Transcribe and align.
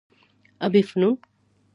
ابي 0.65 0.81
فنون 0.89 1.15